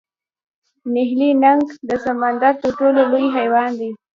[0.93, 3.89] نیلي نهنګ د سمندر تر ټولو لوی حیوان دی